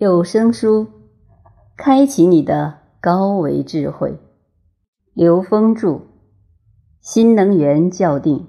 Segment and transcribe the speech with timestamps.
[0.00, 0.86] 有声书，
[1.76, 4.16] 开启你的高维智慧。
[5.12, 6.02] 刘峰著，
[7.00, 8.46] 新能源校定。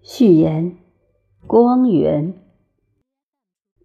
[0.00, 0.78] 序言：
[1.46, 2.32] 光源。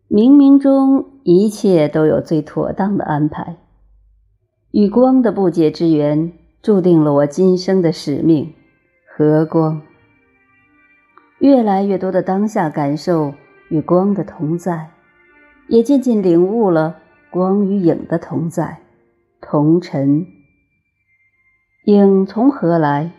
[0.07, 3.57] 冥冥中一切都有最妥当的安排。
[4.71, 6.31] 与光的不解之缘，
[6.61, 8.53] 注定了我今生的使命。
[9.05, 9.81] 和光。
[11.39, 13.33] 越来越多的当下感受
[13.67, 14.91] 与光的同在。
[15.67, 16.99] 也渐渐领悟了
[17.31, 18.81] 光与影的同在、
[19.41, 20.27] 同尘。
[21.85, 23.11] 影从何来？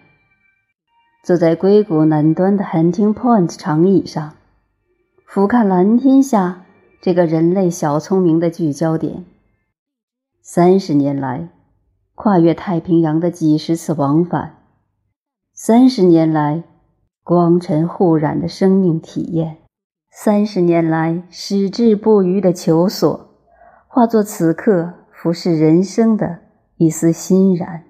[1.23, 4.35] 坐在硅谷南端的 Hunting Point 长椅上，
[5.27, 6.65] 俯瞰蓝天下
[7.01, 9.25] 这个人类小聪明的聚焦点。
[10.41, 11.49] 三十年来，
[12.15, 14.57] 跨越太平洋的几十次往返；
[15.53, 16.63] 三十年来，
[17.25, 19.59] 光尘互染的生命体验。
[20.19, 23.29] 三十年来矢志不渝的求索，
[23.87, 26.38] 化作此刻俯视人生的
[26.79, 27.85] 一丝欣然。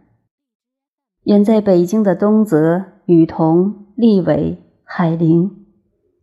[1.22, 5.66] 远在北京的东泽、雨桐、立伟、海玲，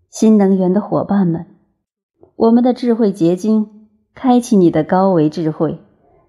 [0.09, 1.45] 新能源的伙伴们，
[2.35, 5.79] 我们的智慧结晶，开启你的高维智慧，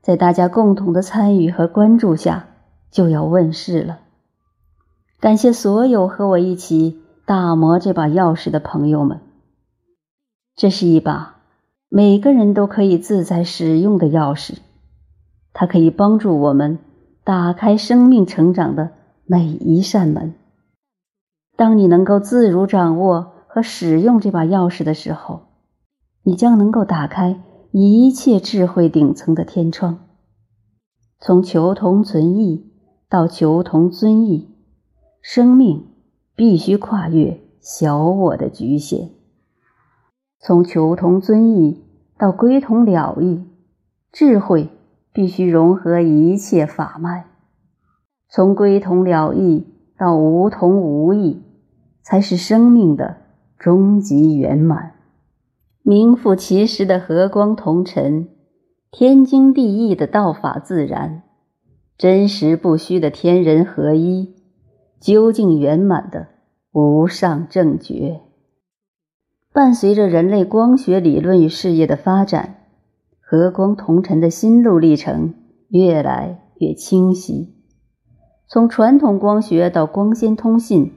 [0.01, 2.47] 在大家共同的参与和关注下，
[2.93, 3.99] 就要问世了。
[5.19, 9.19] 感谢所有和我一起打磨这把钥匙的朋友们。
[10.57, 11.43] 这是一把
[11.89, 14.59] 每个人都可以自在使用的钥匙，
[15.53, 16.79] 它可以帮助我们
[17.25, 18.93] 打开生命成长的
[19.25, 20.35] 每一扇门。
[21.57, 25.43] 当你能够自如掌握和使用这把钥匙的时候，
[26.23, 27.41] 你将能够打开
[27.73, 30.07] 一切智慧顶层的天窗。
[31.21, 32.73] 从求同存异
[33.09, 34.55] 到求同尊异，
[35.21, 35.87] 生命
[36.37, 39.11] 必须跨越小我的局限。
[40.47, 41.83] 从求同尊异
[42.19, 43.47] 到归同了义，
[44.13, 44.69] 智慧
[45.11, 47.25] 必须融合一切法脉；
[48.29, 49.67] 从归同了义
[49.97, 51.43] 到无同无异，
[52.03, 53.17] 才是生命的
[53.59, 54.93] 终极圆满。
[55.83, 58.29] 名副其实的和光同尘，
[58.91, 61.23] 天经地义的道法自然，
[61.97, 64.35] 真实不虚的天人合一，
[65.01, 66.29] 究竟圆满的
[66.71, 68.21] 无上正觉。
[69.55, 72.57] 伴随着人类光学理论与事业的发展，
[73.21, 75.35] 和光同尘的心路历程
[75.69, 77.55] 越来越清晰。
[78.49, 80.91] 从传统光学到光纤通信，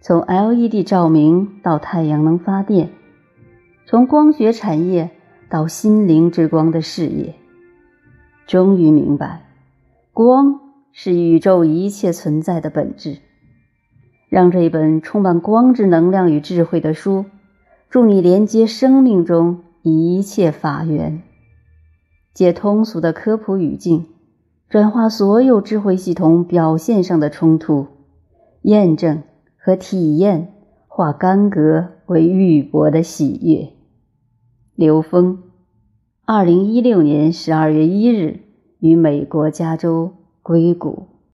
[0.00, 2.90] 从 LED 照明到太阳能发电，
[3.86, 5.10] 从光学产业
[5.50, 7.34] 到心灵之光的事业，
[8.46, 9.48] 终于明白，
[10.12, 10.60] 光
[10.92, 13.16] 是宇宙一切存在的本质。
[14.28, 17.24] 让这本充满光之能量与智慧的书。
[17.88, 21.22] 助你连接生命中一切法源，
[22.34, 24.06] 借通俗的科普语境，
[24.68, 27.86] 转化所有智慧系统表现上的冲突，
[28.62, 29.22] 验证
[29.56, 30.52] 和体验
[30.88, 33.72] 化干戈为玉帛的喜悦。
[34.74, 35.38] 刘峰，
[36.24, 38.40] 二零一六年十二月一日
[38.80, 41.15] 于美国加州硅谷。